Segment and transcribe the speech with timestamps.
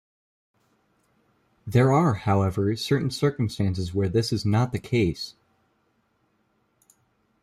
[1.67, 5.35] There are, however, certain circumstances where this is not the case.